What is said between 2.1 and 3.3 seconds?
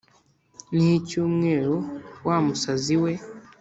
wa musazi we!